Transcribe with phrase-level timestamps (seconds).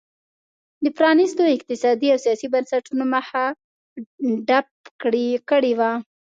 [0.83, 3.43] د پرانیستو اقتصادي او سیاسي بنسټونو مخه
[4.47, 4.67] ډپ
[5.51, 5.91] کړې وه.